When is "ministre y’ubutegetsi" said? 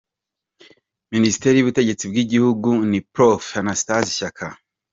1.13-2.03